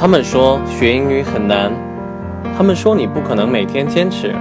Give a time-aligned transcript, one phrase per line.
[0.00, 1.72] 他们说学英语很难，
[2.56, 4.32] 他们说你不可能每天坚持。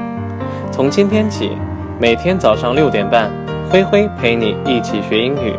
[0.72, 1.58] 从今天起，
[2.00, 3.32] 每天早上六点半，
[3.68, 5.56] 灰灰陪你一起学英语。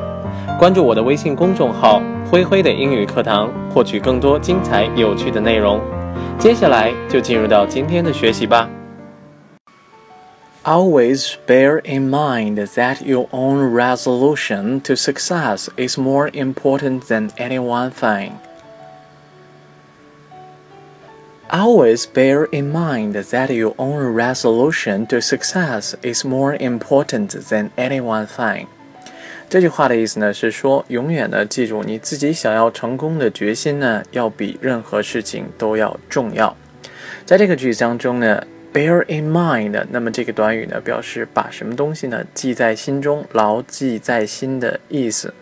[0.56, 2.00] 关注我的微信公众号
[2.30, 5.80] “灰灰的英语课堂”，获取更多精彩有趣的内容。
[6.38, 8.71] 接下来就进入到今天的学习吧。
[10.62, 17.91] Always bear in mind that your own resolution to success is more important than any one
[17.91, 18.30] thing.
[21.51, 28.02] Always bear in mind that your own resolution to success is more important than any
[28.02, 28.66] one thing.
[29.48, 36.55] 这句话的意思呢是说，永远呢记住你自己想要成功的决心呢，要比任何事情都要重要。
[37.24, 45.33] 在这个句子当中呢，bear in mind，那么这个短语呢表示把什么东西呢记在心中，牢记在心的意思。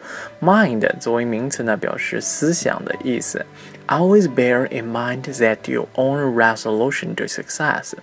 [0.41, 3.45] mind 作为名词呢表示思想的意思。
[3.88, 7.94] Always bear in mind that your own resolution to success.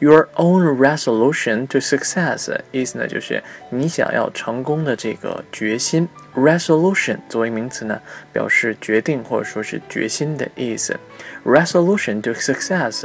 [0.00, 6.08] Your own resolution to success 意思呢，就是你想要成功的这个决心。
[6.34, 8.00] Resolution 作为名词呢，
[8.32, 10.98] 表示决定或者说是决心的意思。
[11.44, 13.04] Resolution to success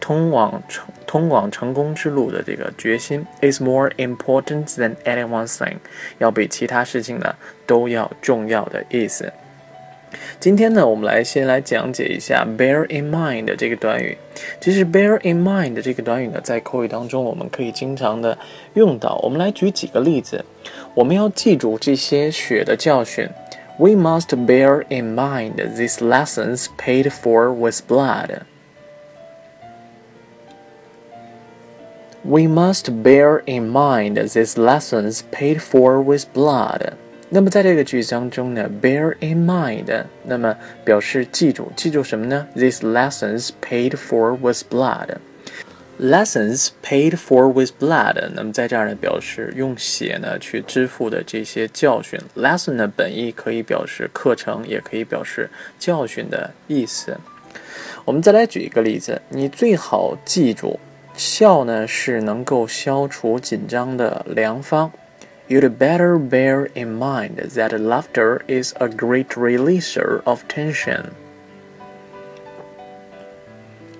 [0.00, 5.76] 通往成通往成功之路的这个决心 is more important than any one thing，
[6.18, 9.32] 要比其他事情呢都要重要的意思。
[10.38, 14.18] 今天呢，我们来先来讲解一下 bear in mind 这个短语。
[14.60, 18.36] 其实 bear in mind 这个短语呢，在口语当中我们可以经常的
[18.74, 19.20] 用到。
[19.22, 20.44] 我们来举几个例子。
[20.94, 23.28] 我们要记住这些血的教训。
[23.78, 28.42] We must bear in mind these lessons paid for with blood.
[32.22, 36.92] We must bear in mind these lessons paid for with blood.
[37.29, 45.17] 那么在这个句子当中呢，bear in mind，那么表示记住，记住什么呢？These lessons paid for with blood。
[45.99, 52.19] Lessons paid for with blood，那么在这儿呢，表示用血呢去支付的这些教训。
[52.35, 57.17] Lesson 呢本意可以表示课程，也可以表示教训的意思。
[58.05, 60.79] 我们再来举一个例子，你最好记住，
[61.15, 64.91] 笑呢是能够消除紧张的良方。
[65.48, 71.10] You'd better bear in mind that laughter is a great releaser of tension.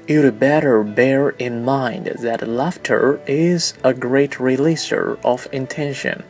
[0.07, 6.23] You'd better bear in mind that laughter is a great releaser of intention.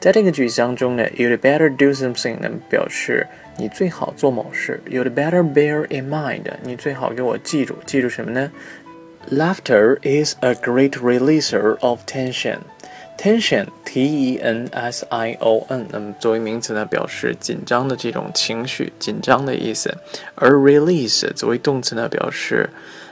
[0.00, 3.26] 在这个句子当中呢，you'd better do something 呢表示
[3.56, 4.80] 你最好做某事。
[4.88, 8.50] You'd better bear in mind，你最好给我记住，记住什么呢？
[9.30, 12.60] Laughter is a great releaser of tension.
[13.17, 19.95] Tension，T E N S I O N，那么作为名词呢，表示紧张的这种情绪，紧张的意思。
[20.35, 22.69] 而 release 作为动词呢，表示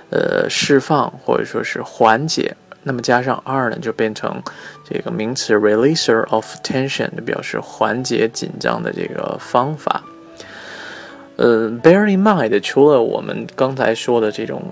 [0.09, 2.55] 呃释放或者说是缓解。
[2.83, 4.41] 那么加上 r 呢，就变成
[4.89, 10.03] 这个名词 releaser of tension，表示缓解紧张的这个方法。
[11.37, 14.63] 呃，bear in mind，除了我们刚才说的这种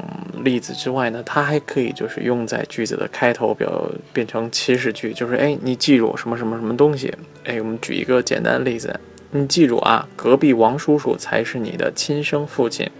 [0.42, 7.12] 例子之外呢，它还可以就是用在句子的开头，表变成祈使句，就是哎，你记住什么什么什么东西？
[7.44, 8.98] 哎，我们举一个简单的例子，
[9.30, 12.90] 你记住啊，隔壁王叔叔才是你的亲生父亲。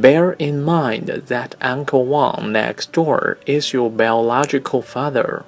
[0.00, 5.42] Bear in mind that Uncle Wang next door is your biological father.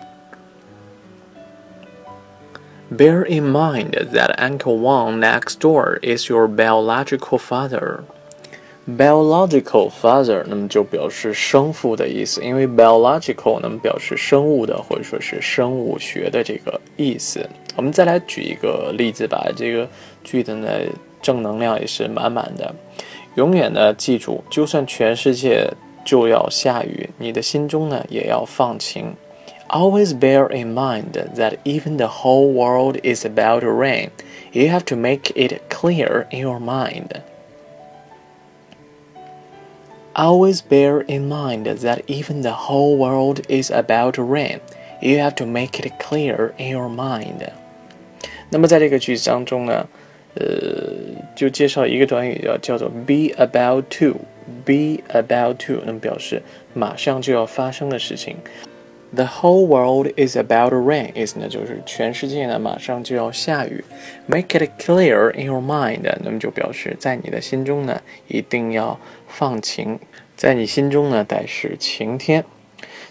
[2.90, 8.04] Bear in mind that Uncle Wang next door is your biological father.
[8.87, 17.47] Biological father，那么就表示生父的意思，因为 biological 那么表示生物的或者说是生物学的这个意思。
[17.75, 19.87] 我们再来举一个例子吧，这个
[20.23, 20.67] 句子呢
[21.21, 22.73] 正能量也是满满的。
[23.35, 25.71] 永远呢记住，就算全世界
[26.03, 29.13] 就要下雨，你的心中呢也要放晴。
[29.69, 34.09] Always bear in mind that even the whole world is about to rain,
[34.51, 37.21] you have to make it clear in your mind.
[40.14, 44.60] Always bear in mind that even the whole world is about to rain,
[45.00, 47.50] you have to make it clear in your mind.
[48.50, 49.86] 那么在这个句子当中呢，
[50.34, 50.44] 呃，
[51.34, 56.40] 就介绍一个短语叫叫做 be about to。be about to 那么表示
[56.72, 58.36] 马上就要发生的事情。
[59.13, 63.83] The whole world is about to rain，意思呢就是全世界呢马上就要下雨。
[64.25, 69.99] Make it clear in your mind，那么就表示在你的心中呢一定要放晴，
[70.37, 72.45] 在你心中呢得是晴天。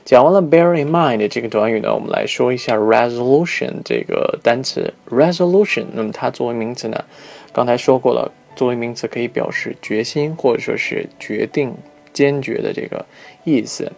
[0.03, 4.95] 讲完了 bear in mind 这个短语呢，我们来说一下 resolution 这个单词。
[5.11, 7.05] resolution，那么它作为名词呢，
[7.53, 8.33] 刚才说过了。
[8.57, 11.73] 作为名词可以表示决心或者说是决定、
[12.13, 13.07] 坚决的这个
[13.45, 13.91] 意思。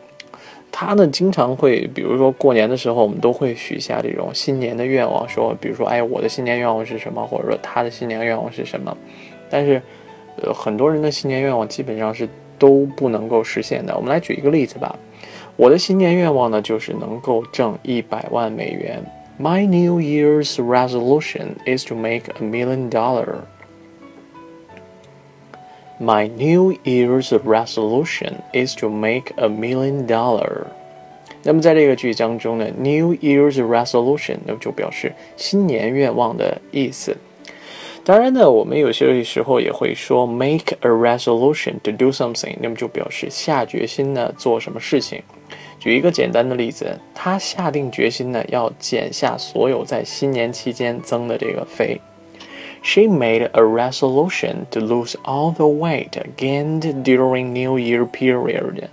[0.73, 8.97] 他呢，经常会，比如说过年的时候，我们都会许下这种新年的愿望，说，比如说，哎，我的新年愿望是什么，或者说他的新年愿望是什么。
[9.51, 9.81] 但是，
[10.43, 12.27] 呃，很多人的新年愿望基本上是
[12.59, 13.95] 都不能够实现的。
[13.95, 14.99] 我们来举一个例子吧。
[15.57, 19.05] 我的新年愿望呢，就是能够挣一百万美元。
[19.39, 23.35] My New Year's resolution is to make a million dollar.
[26.03, 30.67] My New Year's resolution is to make a million dollar。
[31.45, 37.17] 那么在这个句子当中呢，New Year's resolution 那么就表示新年愿望的意思。
[38.05, 45.23] 当然呢，我们有些时候也会说 make a resolution to do something，那么就表示下决心呢做什么事情。
[45.79, 52.01] 举一个简单的例子，他下定决心呢要减下所有在新年期间增的这个肥。
[52.83, 58.91] She made a resolution to lose all the weight gained during New Year period.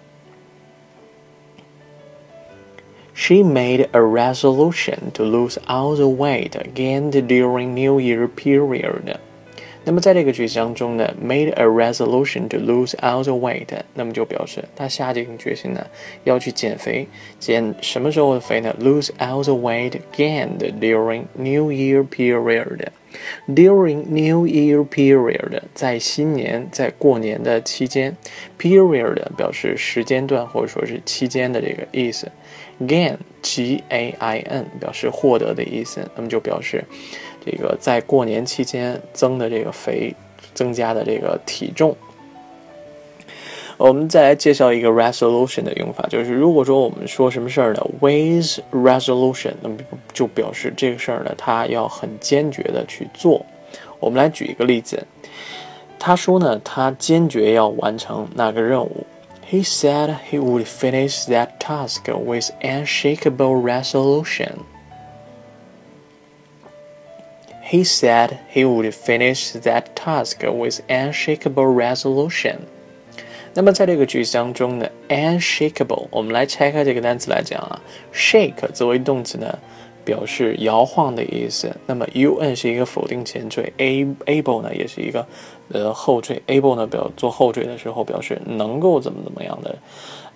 [3.16, 9.20] She made a resolution to lose all the weight gained during New Year period.
[9.86, 15.88] 那么在这个句子当中呢，made a resolution to lose all the weight，那么就表示他下定决心呢
[16.26, 17.08] 要去减肥，
[17.40, 22.88] 减什么时候的肥呢？lose all the weight gained during New Year period。
[23.48, 28.16] During New Year period，在新年在过年的期间
[28.60, 32.32] ，period 表示时间段或者说是期间的这个意思。
[32.82, 36.84] Gain G A I N 表示获得的意思，那么就表示。
[37.46, 40.14] 这个在过年期间增的这个肥，
[40.54, 41.96] 增加的这个体重。
[43.78, 49.78] 我们再来介绍一个 resolution 的用法，就是如果说我们说什么事儿呢，with resolution，那么
[50.12, 53.46] 就表示这个事儿呢，他要很坚决的去做。
[54.02, 55.08] 我们来举一个例子，
[55.98, 59.08] 他说呢，他坚决要完成那个任务。
[59.51, 64.65] He said he would finish that task with unshakable resolution.
[67.63, 72.61] He said he would finish that task with unshakable resolution.
[73.53, 77.81] 那么在这个句子当中呢，unshakable，我们来拆开这个单词来讲啊，
[78.13, 79.59] shake 作为动词呢，
[80.04, 81.76] 表示摇晃的意思。
[81.86, 85.26] 那么 un 是一个否定前缀，a able 呢也是一个
[85.72, 89.76] 呃后缀，able 呢表做后缀的时候表示能够怎么怎么样的。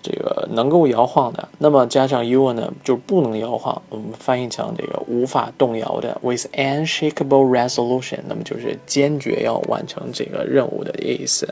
[0.02, 3.80] 这个能够摇晃的，那么加上 un 呢，就不能摇晃。
[3.88, 11.48] 我们翻译成这个无法动摇的，with unshakable resolution，那么就是坚决要完成这个任务的意思。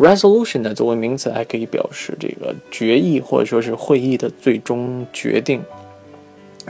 [0.00, 5.62] resolution 呢，作为名词还可以表示这个决议或者说是会议的最终决定。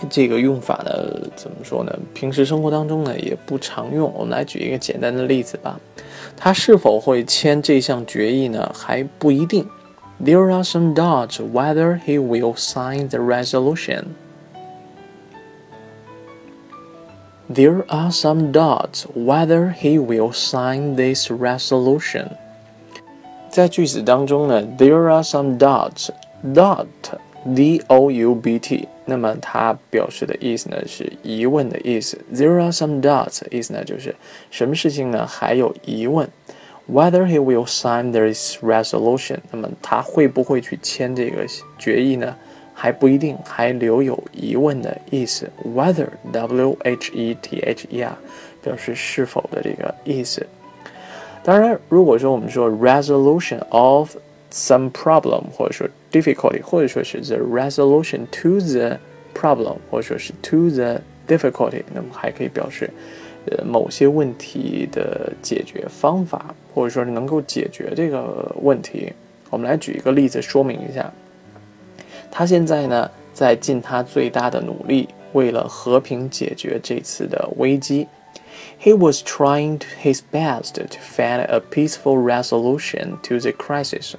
[0.09, 0.93] 这个用法呢，
[1.35, 1.99] 怎么说呢？
[2.15, 4.13] 平时生活当中呢也不常用。
[4.15, 5.79] 我们来举一个简单的例子吧。
[6.37, 8.71] 他是否会签这项决议呢？
[8.75, 9.67] 还不一定。
[10.25, 14.05] There are some doubts whether he will sign the resolution.
[17.49, 22.33] There are some doubts whether he will sign this resolution.
[23.49, 26.11] 在句子当中呢，there are some doubts.
[26.45, 26.87] Doubt,
[27.55, 32.19] D-O-U-B-T，那么它表示的意思呢是疑问的意思。
[32.33, 34.15] There are some doubts，意思呢就是
[34.51, 36.29] 什么事情呢还有疑问。
[36.91, 41.47] Whether he will sign this resolution，那么他会不会去签这个
[41.79, 42.35] 决议呢？
[42.73, 45.51] 还不一定，还留有疑问的意思。
[45.65, 48.17] Whether，W-H-E-T-H-E-R，
[48.63, 50.47] 表示是否的这个意思。
[51.43, 54.17] 当然，如果说我们说 resolution of
[54.53, 58.99] some problem，或者说 difficulty，或者说是 the resolution to the
[59.35, 62.91] problem，或者说是 to the difficulty，那么还可以表示。
[63.51, 69.11] 呃，某些问题的解决方法，或者说是能够解决这个问题，
[69.49, 71.11] 我们来举一个例子说明一下。
[72.31, 78.07] 他现在呢，在尽他最大的努力，为了和平解决这次的危机。
[78.79, 84.13] He was trying his best to find a peaceful resolution to the crisis.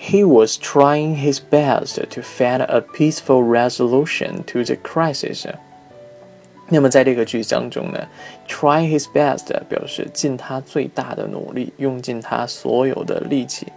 [0.00, 5.46] He was trying his best to find a peaceful resolution to the crisis.
[6.68, 8.08] 那么在这个句子当中呢，
[8.46, 13.68] try his best 表示尽他最大的努力，用尽他所有的力气，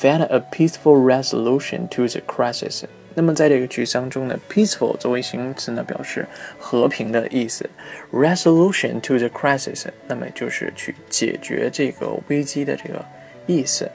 [0.00, 2.84] find a peaceful resolution to the crisis。
[3.14, 6.26] 那么在这个句子当中呢，peaceful 作为形容词呢，表示
[6.58, 7.68] 和平的意思，
[8.12, 13.04] resolution to the crisis，那么就是去解决这个危机的这个
[13.46, 13.90] 意思。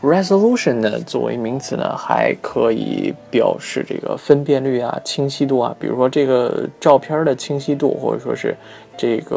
[0.00, 5.74] Resolution 呢，作为名词呢，还可以表示这个分辨率啊、清晰度啊。
[5.80, 8.56] 比如说这个照片的清晰度，或者说是
[8.96, 9.36] 这个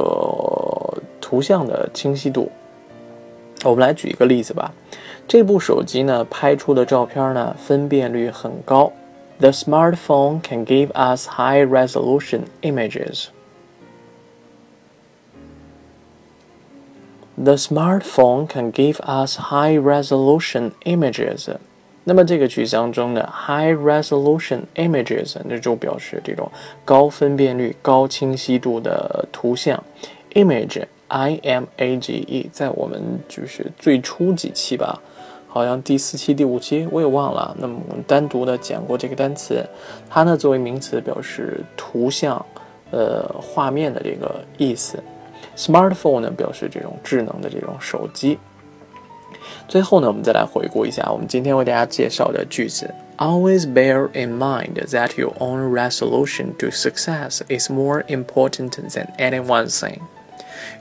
[1.19, 2.51] 图像的清晰度。
[3.63, 4.71] 我们来举一个例子吧。
[5.27, 8.91] 这部手机呢，拍出的照片呢，分辨率很高。
[9.39, 13.29] The smartphone can give us high-resolution images.
[17.37, 21.49] The smartphone can give us high-resolution images.
[22.03, 26.51] 那么这个句子当中的 high-resolution images 那就表示这种
[26.83, 29.83] 高分辨率、高清晰度的图像。
[30.33, 34.99] image i m a g e 在我们就是最初几期吧，
[35.47, 37.55] 好像第四期、第五期我也忘了。
[37.59, 39.63] 那么我们单独的讲过这个单词，
[40.09, 42.43] 它呢作为名词表示图像、
[42.91, 45.01] 呃画面的这个意思。
[45.55, 48.39] Smartphone 呢表示这种智能的这种手机。
[49.67, 52.93] 最后呢，我们再来回顾一下我们今天为大家介绍的句子。
[53.17, 59.99] Always bear in mind that your own resolution to success is more important than anyone's thing.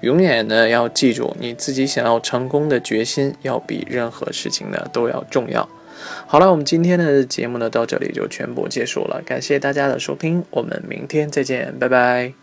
[0.01, 5.69] 永远呢要记住，你自己想要成功的决心要比任何事情呢都要重要。
[6.27, 12.40] 好了，我们今天的节目呢到这里就全部结束了，感谢大家的收听，我们明天再见，拜拜。